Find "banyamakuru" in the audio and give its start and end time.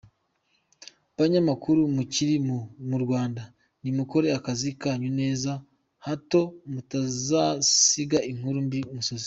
1.17-1.79